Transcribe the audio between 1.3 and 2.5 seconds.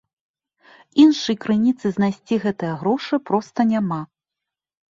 крыніцы знайсці